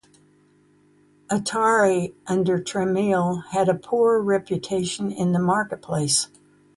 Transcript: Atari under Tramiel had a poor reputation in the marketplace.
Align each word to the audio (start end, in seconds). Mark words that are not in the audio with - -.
Atari 1.29 2.15
under 2.25 2.57
Tramiel 2.57 3.45
had 3.51 3.69
a 3.69 3.75
poor 3.75 4.19
reputation 4.19 5.11
in 5.11 5.31
the 5.31 5.37
marketplace. 5.37 6.25